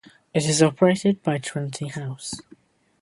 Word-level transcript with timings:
It 0.33 0.45
is 0.45 0.63
operated 0.63 1.21
by 1.21 1.37
Trinity 1.37 1.89
House. 1.89 2.41